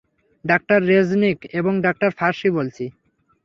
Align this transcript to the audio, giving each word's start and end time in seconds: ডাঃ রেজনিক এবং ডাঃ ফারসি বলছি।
ডাঃ 0.45 0.61
রেজনিক 0.89 1.39
এবং 1.59 1.73
ডাঃ 1.83 1.99
ফারসি 2.17 2.49
বলছি। 2.57 2.85